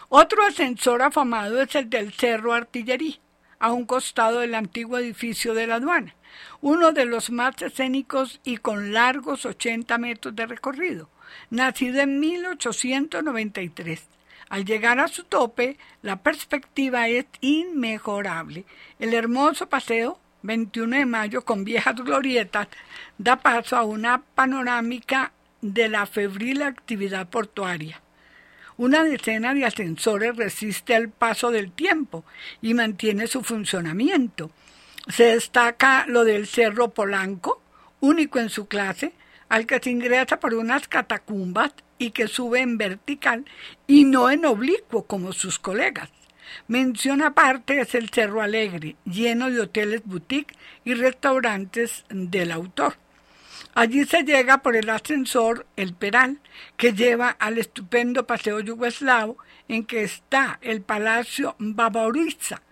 [0.08, 3.18] otro ascensor afamado es el del Cerro Artillería,
[3.58, 6.14] a un costado del antiguo edificio de la aduana,
[6.62, 11.10] uno de los más escénicos y con largos 80 metros de recorrido,
[11.50, 14.08] nacido en 1893
[14.52, 18.66] al llegar a su tope, la perspectiva es inmejorable.
[18.98, 22.68] El hermoso paseo 21 de mayo con viejas glorietas
[23.16, 25.32] da paso a una panorámica
[25.62, 28.02] de la febril actividad portuaria.
[28.76, 32.22] Una decena de ascensores resiste al paso del tiempo
[32.60, 34.50] y mantiene su funcionamiento.
[35.08, 37.62] Se destaca lo del Cerro Polanco,
[38.00, 39.14] único en su clase,
[39.52, 43.44] al que se ingresa por unas catacumbas y que sube en vertical
[43.86, 46.08] y no en oblicuo como sus colegas.
[46.68, 52.96] Mención aparte es el Cerro Alegre, lleno de hoteles boutique y restaurantes del autor.
[53.74, 56.40] Allí se llega por el ascensor El Peral,
[56.78, 59.36] que lleva al estupendo paseo yugoslavo
[59.68, 62.62] en que está el Palacio Baboriza.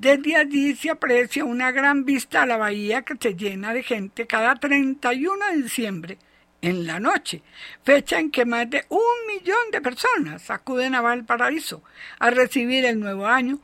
[0.00, 4.26] Desde allí se aprecia una gran vista a la bahía que se llena de gente
[4.26, 6.18] cada 31 de diciembre
[6.62, 7.42] en la noche,
[7.84, 11.82] fecha en que más de un millón de personas acuden a Valparaíso
[12.18, 13.60] a recibir el nuevo año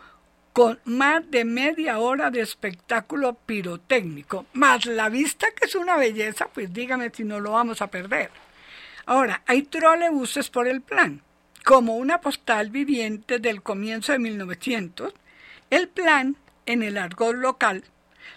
[0.52, 6.48] con más de media hora de espectáculo pirotécnico, más la vista que es una belleza,
[6.52, 8.30] pues dígame si no lo vamos a perder.
[9.06, 11.22] Ahora, hay trolebuses por el plan.
[11.64, 15.14] Como una postal viviente del comienzo de 1900,
[15.70, 16.36] el plan,
[16.66, 17.84] en el argot local,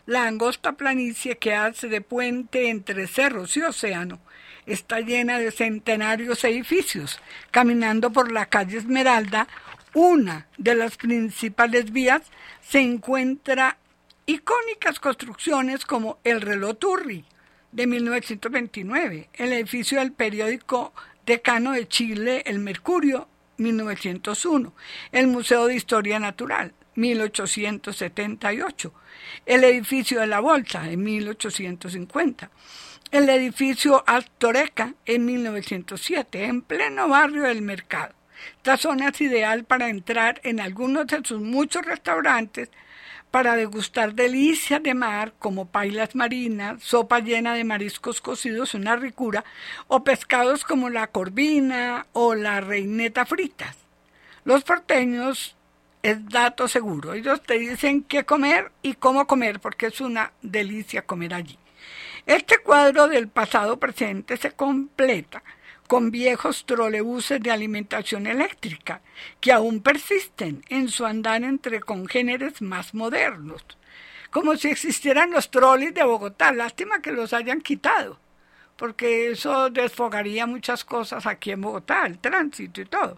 [0.06, 4.20] la angosta planicie que hace de puente entre cerros y océano,
[4.66, 7.20] está llena de centenarios edificios.
[7.52, 9.48] Caminando por la calle Esmeralda,
[9.94, 12.22] una de las principales vías,
[12.62, 13.78] se encuentra
[14.26, 17.26] icónicas construcciones como el reloj Turri
[17.72, 20.94] de 1929, el edificio del periódico
[21.26, 23.28] Decano de Chile, el Mercurio,
[23.58, 24.74] 1901,
[25.12, 28.94] el Museo de Historia Natural, 1878,
[29.46, 32.52] el edificio de la Bolsa, en 1850,
[33.12, 38.14] el edificio Altoreca en 1907, en pleno barrio del mercado.
[38.58, 42.70] Esta zona es ideal para entrar en algunos de sus muchos restaurantes
[43.32, 49.44] para degustar delicias de mar como pailas marinas, sopa llena de mariscos cocidos, una ricura,
[49.88, 53.78] o pescados como la corvina o la reineta fritas.
[54.46, 55.56] Los porteños
[56.04, 57.14] es dato seguro.
[57.14, 61.58] Ellos te dicen qué comer y cómo comer porque es una delicia comer allí.
[62.26, 65.44] Este cuadro del pasado presente se completa
[65.88, 69.02] con viejos trolebuses de alimentación eléctrica
[69.42, 73.66] que aún persisten en su andar entre congéneres más modernos,
[74.30, 76.52] como si existieran los troles de Bogotá.
[76.52, 78.20] Lástima que los hayan quitado,
[78.80, 83.18] porque eso desfogaría muchas cosas aquí en Bogotá, el tránsito y todo.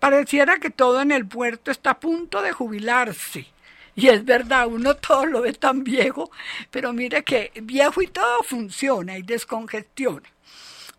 [0.00, 3.46] Pareciera que todo en el puerto está a punto de jubilarse
[3.94, 6.30] y es verdad, uno todo lo ve tan viejo,
[6.70, 10.28] pero mire que viejo y todo funciona y descongestiona.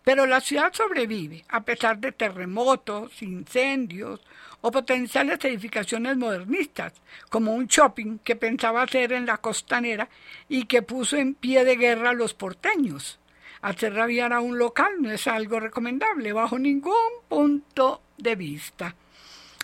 [0.04, 4.22] Pero la ciudad sobrevive a pesar de terremotos, incendios
[4.62, 6.93] o potenciales edificaciones modernistas,
[7.30, 10.10] como un shopping que pensaba hacer en la costanera
[10.47, 13.19] y que puso en pie de guerra a los porteños.
[13.62, 16.93] Hacer rabiar a un local no es algo recomendable bajo ningún
[17.28, 18.95] punto de vista.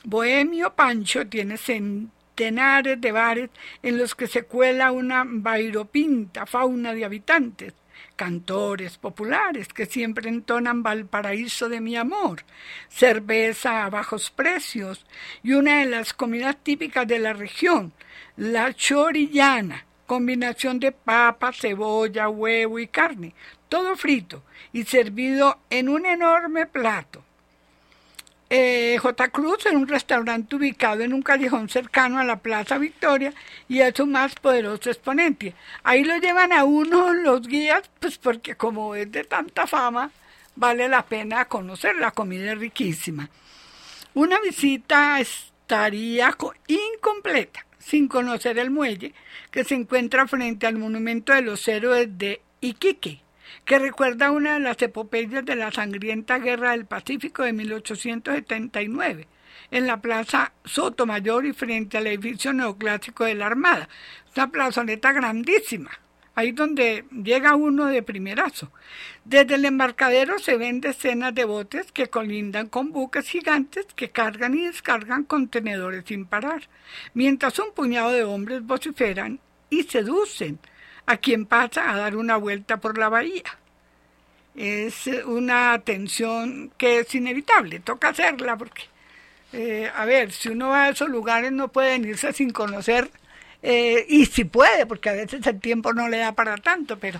[0.03, 3.49] Bohemio Pancho tiene centenares de bares
[3.81, 7.73] en los que se cuela una bairopinta fauna de habitantes,
[8.15, 12.43] cantores populares que siempre entonan Valparaíso de mi amor,
[12.89, 15.05] cerveza a bajos precios
[15.41, 17.93] y una de las comidas típicas de la región,
[18.37, 23.33] la chorillana, combinación de papa, cebolla, huevo y carne,
[23.69, 24.43] todo frito
[24.73, 27.23] y servido en un enorme plato.
[28.49, 29.29] Eh, J.
[29.29, 33.33] Cruz es un restaurante ubicado en un callejón cercano a la Plaza Victoria
[33.67, 35.55] y es su más poderoso exponente.
[35.83, 40.11] Ahí lo llevan a uno los guías, pues porque como es de tanta fama,
[40.55, 43.29] vale la pena conocer, la comida es riquísima.
[44.13, 46.35] Una visita estaría
[46.67, 49.13] incompleta sin conocer el muelle
[49.51, 53.21] que se encuentra frente al monumento de los héroes de Iquique
[53.63, 59.27] que recuerda una de las epopeyas de la sangrienta Guerra del Pacífico de 1879,
[59.71, 63.87] en la Plaza Sotomayor y frente al edificio neoclásico de la Armada.
[64.35, 65.91] Una plazoleta grandísima,
[66.35, 68.71] ahí donde llega uno de primerazo.
[69.23, 74.53] Desde el embarcadero se ven decenas de botes que colindan con buques gigantes que cargan
[74.53, 76.67] y descargan contenedores sin parar,
[77.13, 80.59] mientras un puñado de hombres vociferan y seducen
[81.05, 83.57] a quien pasa a dar una vuelta por la bahía.
[84.55, 88.83] Es una atención que es inevitable, toca hacerla porque,
[89.53, 93.09] eh, a ver, si uno va a esos lugares no puede irse sin conocer,
[93.61, 97.19] eh, y si puede, porque a veces el tiempo no le da para tanto, pero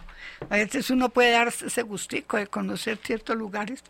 [0.50, 3.84] a veces uno puede darse ese gustico de conocer ciertos lugares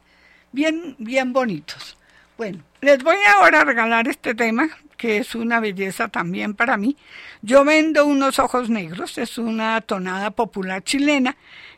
[0.52, 1.98] bien, bien bonitos.
[2.38, 6.98] Bueno, les voy ahora a regalar este tema, que es una belleza también para mí.
[7.42, 11.38] Yo vendo unos ojos negros, es una tonada popular chilena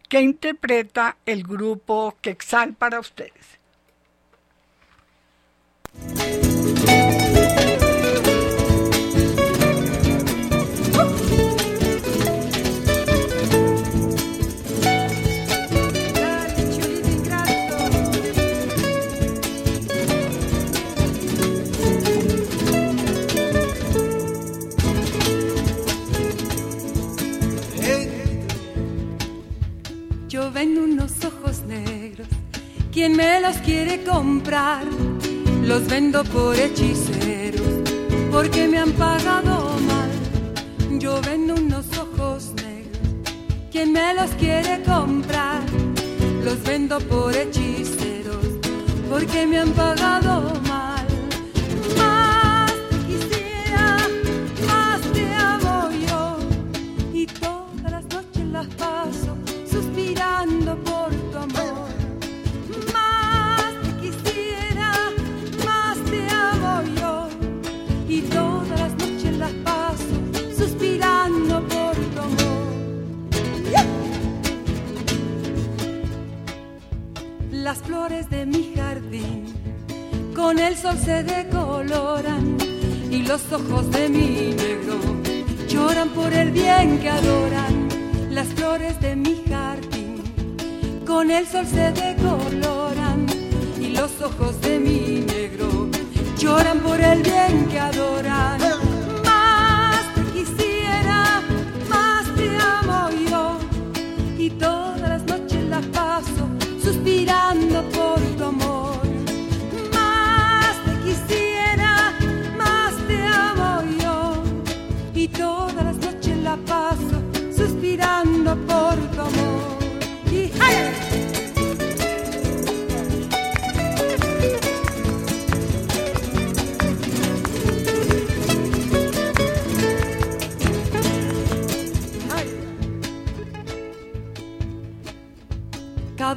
[0.10, 3.58] que interpreta el grupo Quexal para ustedes.
[30.58, 32.28] Vendo unos ojos negros.
[32.92, 34.86] Quien me los quiere comprar,
[35.64, 37.74] los vendo por hechiceros,
[38.32, 40.10] porque me han pagado mal.
[40.98, 42.98] Yo vendo unos ojos negros.
[43.72, 45.62] Quien me los quiere comprar,
[46.44, 48.48] los vendo por hechiceros,
[49.12, 50.67] porque me han pagado mal.
[60.76, 61.90] Por tu amor.
[62.94, 64.92] Más te quisiera,
[65.66, 67.28] más te amo yo.
[68.08, 70.16] Y todas las noches las paso
[70.58, 72.68] suspirando por tu amor.
[77.52, 79.46] Las flores de mi jardín
[80.36, 82.58] con el sol se decoloran
[83.12, 84.98] y los ojos de mi negro
[85.68, 87.90] lloran por el bien que adoran
[88.32, 89.47] las flores de mi jardín
[91.08, 93.26] con el sol se decoloran
[93.80, 95.88] y los ojos de mi negro
[96.38, 98.87] lloran por el bien que adoran.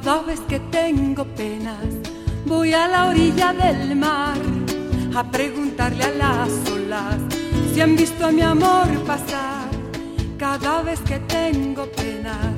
[0.03, 1.85] Cada vez que tengo penas,
[2.47, 4.35] voy a la orilla del mar
[5.15, 7.17] a preguntarle a las olas
[7.71, 9.69] si han visto a mi amor pasar.
[10.39, 12.51] Cada vez que tengo penas,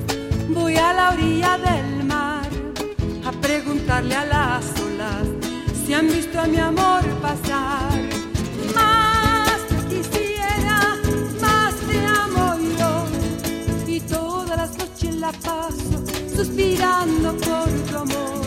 [0.48, 2.48] voy a la orilla del mar
[3.26, 5.26] a preguntarle a las olas
[5.84, 7.92] si han visto a mi amor pasar.
[8.74, 10.96] Más quisiera,
[11.42, 13.06] más te amo yo
[13.86, 15.83] y todas las noches la paso
[16.34, 18.46] suspirando por tu amor.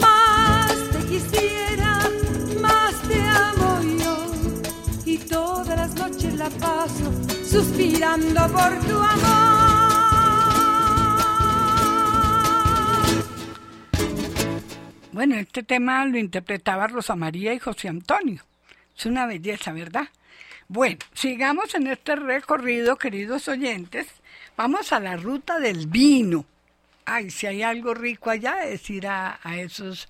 [0.00, 1.98] Más te quisiera,
[2.60, 4.26] más te amo yo.
[5.04, 7.12] Y todas las noches la paso
[7.44, 9.72] suspirando por tu amor.
[15.12, 18.42] Bueno, este tema lo interpretaba Rosa María y José Antonio.
[18.96, 20.08] Es una belleza, ¿verdad?
[20.68, 24.06] Bueno, sigamos en este recorrido, queridos oyentes.
[24.56, 26.46] Vamos a la ruta del vino.
[27.04, 30.08] Ay, si hay algo rico allá es ir a, esos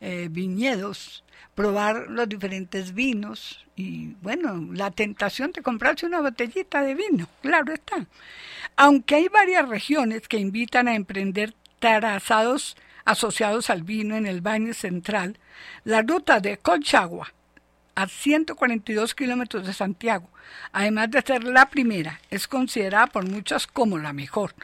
[0.00, 1.24] eh, viñedos,
[1.54, 7.72] probar los diferentes vinos y, bueno, la tentación de comprarse una botellita de vino, claro
[7.72, 8.06] está.
[8.76, 14.74] Aunque hay varias regiones que invitan a emprender trazados asociados al vino en el Valle
[14.74, 15.38] Central,
[15.84, 17.32] la ruta de Colchagua,
[17.94, 20.28] a 142 kilómetros de Santiago,
[20.72, 24.54] además de ser la primera, es considerada por muchos como la mejor,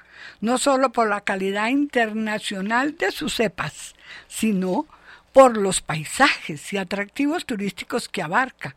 [0.40, 3.94] no solo por la calidad internacional de sus cepas,
[4.28, 4.86] sino
[5.32, 8.76] por los paisajes y atractivos turísticos que abarca.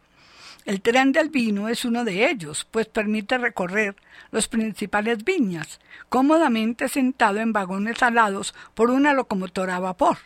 [0.65, 3.95] El tren del vino es uno de ellos, pues permite recorrer
[4.31, 10.17] los principales viñas, cómodamente sentado en vagones alados por una locomotora a vapor,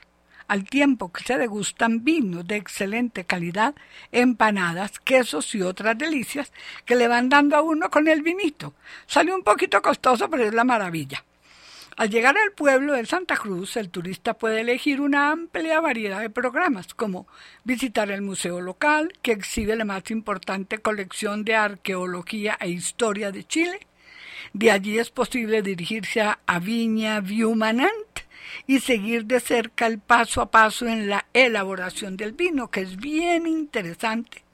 [0.48, 3.76] al tiempo que se degustan vinos de excelente calidad,
[4.12, 6.52] empanadas, quesos y otras delicias
[6.86, 8.74] que le van dando a uno con el vinito.
[9.06, 11.24] Sale un poquito costoso, pero es la maravilla.
[11.98, 16.30] Al llegar al pueblo de Santa Cruz, el turista puede elegir una amplia variedad de
[16.30, 17.28] programas, como
[17.64, 23.44] visitar el museo local, que exhibe la más importante colección de arqueología e historia de
[23.46, 23.80] Chile.
[24.54, 28.07] De allí es posible dirigirse a Viña Viumanant
[28.66, 32.98] y seguir de cerca el paso a paso en la elaboración del vino, que es
[32.98, 34.48] bien interesante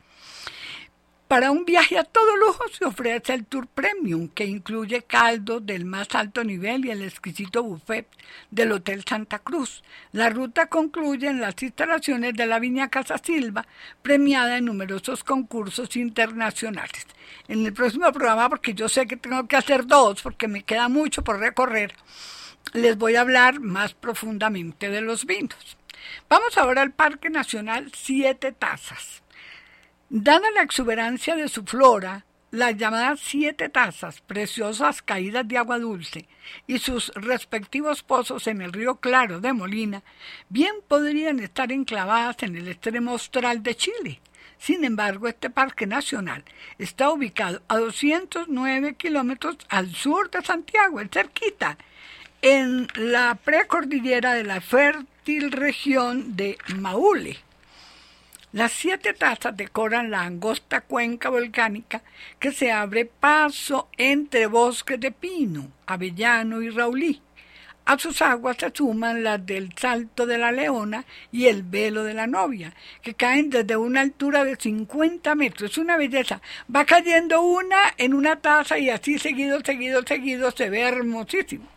[1.33, 5.83] para un viaje a todo lujo se ofrece el Tour Premium, que incluye caldo del
[5.83, 8.07] más alto nivel y el exquisito buffet
[8.51, 9.83] del Hotel Santa Cruz.
[10.11, 13.65] La ruta concluye en las instalaciones de la Viña Casa Silva,
[14.03, 17.07] premiada en numerosos concursos internacionales.
[17.47, 20.87] En el próximo programa, porque yo sé que tengo que hacer dos, porque me queda
[20.87, 21.95] mucho por recorrer,
[22.71, 25.77] les voy a hablar más profundamente de los vinos.
[26.29, 29.23] Vamos ahora al Parque Nacional Siete Tazas.
[30.09, 36.27] Dada la exuberancia de su flora, las llamadas siete tazas, preciosas caídas de agua dulce,
[36.67, 40.03] y sus respectivos pozos en el río Claro de Molina,
[40.49, 44.21] bien podrían estar enclavadas en el extremo austral de Chile.
[44.59, 46.43] Sin embargo, este parque nacional
[46.77, 51.79] está ubicado a 209 kilómetros al sur de Santiago, en cerquita,
[52.43, 57.37] en la precordillera de la fértil región de Maule.
[58.51, 62.01] Las siete tazas decoran la angosta cuenca volcánica
[62.39, 67.21] que se abre paso entre bosques de pino, avellano y raulí.
[67.85, 72.13] A sus aguas se suman las del Salto de la Leona y el Velo de
[72.13, 75.71] la Novia, que caen desde una altura de 50 metros.
[75.71, 76.41] Es una belleza.
[76.73, 81.73] Va cayendo una en una taza y así seguido, seguido, seguido se ve hermosísimo.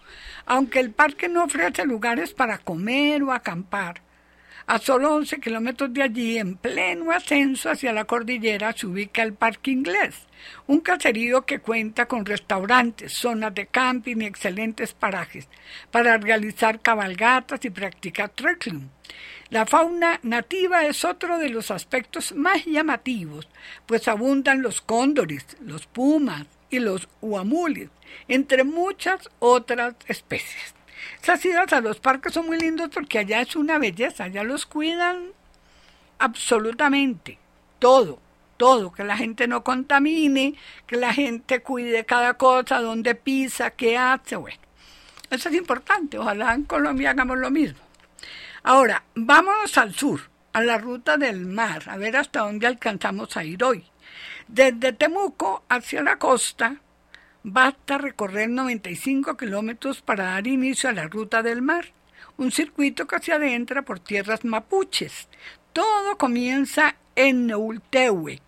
[0.46, 4.00] Aunque el parque no ofrece lugares para comer o acampar,
[4.68, 9.32] a solo 11 kilómetros de allí, en pleno ascenso hacia la cordillera, se ubica el
[9.32, 10.26] Parque Inglés,
[10.66, 15.48] un caserío que cuenta con restaurantes, zonas de camping y excelentes parajes
[15.92, 18.90] para realizar cabalgatas y practicar trekking.
[19.50, 23.48] La fauna nativa es otro de los aspectos más llamativos,
[23.86, 27.90] pues abundan los cóndores, los pumas y los huamules,
[28.28, 30.74] entre muchas otras especies.
[31.22, 34.66] Esas idas a los parques son muy lindos porque allá es una belleza, allá los
[34.66, 35.32] cuidan
[36.18, 37.38] absolutamente,
[37.78, 38.20] todo,
[38.56, 40.54] todo, que la gente no contamine,
[40.86, 44.58] que la gente cuide cada cosa, dónde pisa, qué hace, bueno.
[45.30, 47.80] Eso es importante, ojalá en Colombia hagamos lo mismo.
[48.62, 50.20] Ahora, vámonos al sur,
[50.52, 53.84] a la ruta del mar, a ver hasta dónde alcanzamos a ir hoy.
[54.48, 56.80] Desde Temuco hacia la costa,
[57.48, 61.92] Basta recorrer 95 kilómetros para dar inicio a la ruta del mar,
[62.38, 65.28] un circuito que se adentra por tierras mapuches.
[65.72, 68.40] Todo comienza en Neultehue,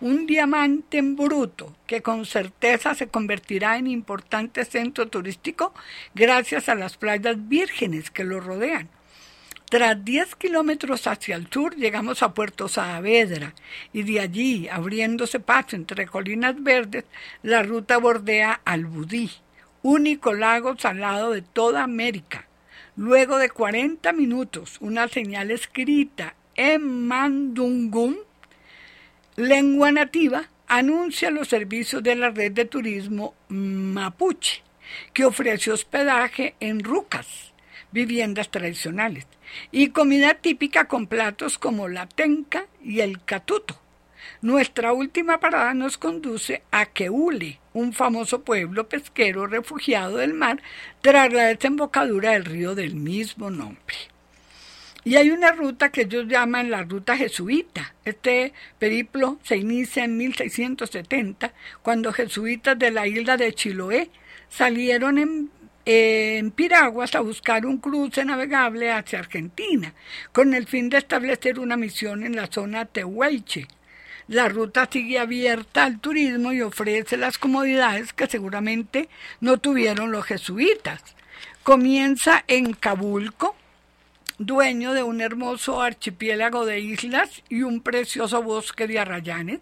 [0.00, 5.74] un diamante en bruto que con certeza se convertirá en importante centro turístico
[6.14, 8.88] gracias a las playas vírgenes que lo rodean.
[9.74, 13.54] Tras 10 kilómetros hacia el sur llegamos a Puerto Saavedra
[13.92, 17.06] y de allí, abriéndose paso entre colinas verdes,
[17.42, 19.32] la ruta bordea al Budí,
[19.82, 22.46] único lago salado de toda América.
[22.94, 28.14] Luego de 40 minutos, una señal escrita en Mandungum,
[29.34, 34.62] lengua nativa, anuncia los servicios de la red de turismo mapuche
[35.12, 37.53] que ofrece hospedaje en rucas,
[37.94, 39.26] viviendas tradicionales,
[39.70, 43.80] y comida típica con platos como la tenca y el catuto.
[44.42, 50.60] Nuestra última parada nos conduce a Keule, un famoso pueblo pesquero refugiado del mar
[51.02, 53.96] tras la desembocadura del río del mismo nombre.
[55.04, 57.94] Y hay una ruta que ellos llaman la ruta jesuita.
[58.04, 64.10] Este periplo se inicia en 1670, cuando jesuitas de la isla de Chiloé
[64.48, 65.50] salieron en,
[65.86, 69.92] en piraguas a buscar un cruce navegable hacia Argentina,
[70.32, 73.66] con el fin de establecer una misión en la zona Tehuelche.
[74.26, 79.10] La ruta sigue abierta al turismo y ofrece las comodidades que seguramente
[79.40, 81.02] no tuvieron los jesuitas.
[81.62, 83.54] Comienza en Cabulco,
[84.38, 89.60] dueño de un hermoso archipiélago de islas y un precioso bosque de arrayanes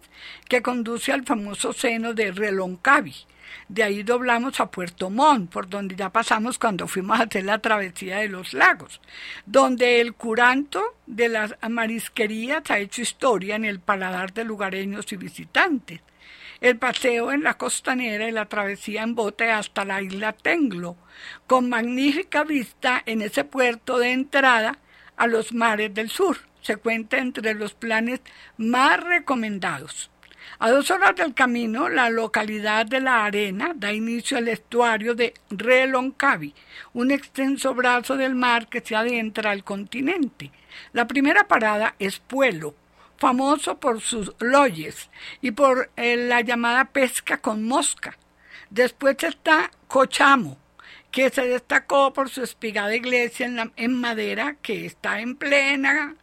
[0.49, 3.15] que conduce al famoso seno de Reloncavi.
[3.69, 7.59] De ahí doblamos a Puerto Montt, por donde ya pasamos cuando fuimos a hacer la
[7.59, 8.99] travesía de los lagos,
[9.45, 15.17] donde el curanto de las marisquerías ha hecho historia en el paladar de lugareños y
[15.17, 16.01] visitantes.
[16.63, 20.95] El paseo en la costanera y la travesía en bote hasta la isla Tenglo,
[21.45, 24.79] con magnífica vista en ese puerto de entrada
[25.17, 26.37] a los mares del sur.
[26.61, 28.21] Se cuenta entre los planes
[28.55, 30.09] más recomendados.
[30.57, 35.33] A dos horas del camino, la localidad de La Arena da inicio al estuario de
[35.49, 36.55] Reloncavi,
[36.93, 40.49] un extenso brazo del mar que se adentra al continente.
[40.93, 42.73] La primera parada es Pueblo,
[43.23, 45.09] famoso por sus loyes
[45.39, 48.17] y por eh, la llamada pesca con mosca.
[48.69, 50.57] Después está Cochamo,
[51.09, 56.15] que se destacó por su espigada iglesia en, madera que está en plena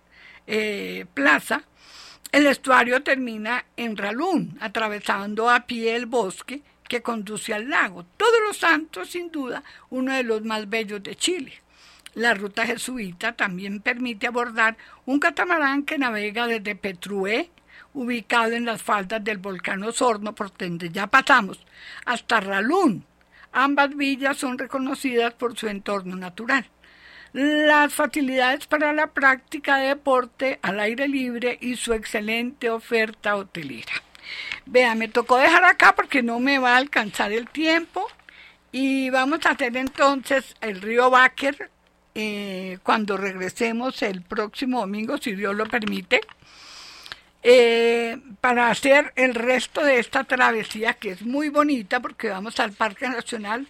[0.46, 1.62] eh, plaza.
[2.32, 8.04] El estuario termina en Ralún, atravesando a pie el bosque que conduce al lago.
[8.18, 11.62] Todos los Santos, sin duda, uno de los más bellos de Chile.
[12.14, 17.50] La ruta jesuita también permite abordar un catamarán que navega desde Petrué,
[17.94, 21.64] ubicado en las faldas del volcán Osorno, por donde ya pasamos,
[22.04, 23.04] hasta Ralún.
[23.52, 26.66] Ambas villas son reconocidas por su entorno natural.
[27.32, 33.92] Las facilidades para la práctica de deporte al aire libre y su excelente oferta hotelera.
[34.66, 38.06] Vea, me tocó dejar acá porque no me va a alcanzar el tiempo
[38.72, 41.70] y vamos a hacer entonces el río Báquer
[42.22, 46.20] eh, cuando regresemos el próximo domingo, si Dios lo permite,
[47.42, 52.72] eh, para hacer el resto de esta travesía que es muy bonita porque vamos al
[52.72, 53.66] Parque Nacional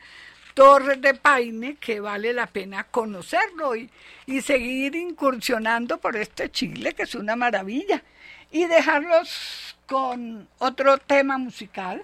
[0.54, 3.88] Torres de Paine, que vale la pena conocerlo y,
[4.26, 8.02] y seguir incursionando por este Chile, que es una maravilla,
[8.50, 12.02] y dejarlos con otro tema musical.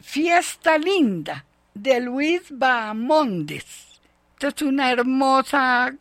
[0.00, 1.44] Fiesta Linda,
[1.74, 3.93] de Luis Bahamondes
[4.40, 5.94] es una hermosa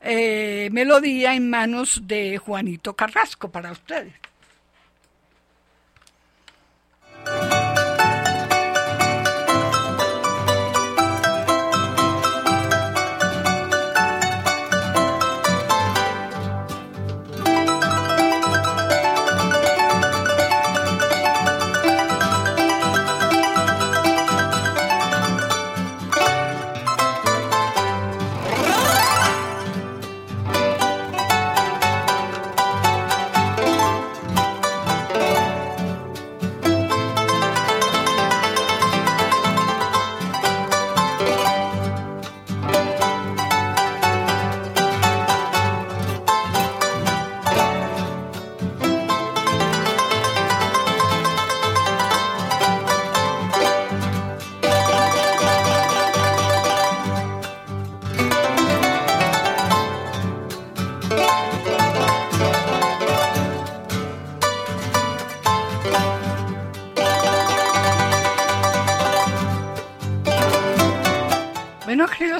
[0.00, 4.19] eh, melodía en manos de Juanito Carrasco para ustedes.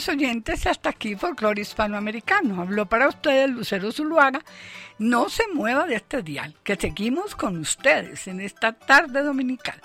[0.08, 2.62] Oyentes, hasta aquí Folclore Hispanoamericano.
[2.62, 4.40] Habló para ustedes Lucero Zuluaga.
[4.98, 9.80] No se mueva de este dial, que seguimos con ustedes en esta tarde dominical.